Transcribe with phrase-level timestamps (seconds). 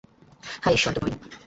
[0.63, 1.13] হায় ঈশ্বর, দুটোই।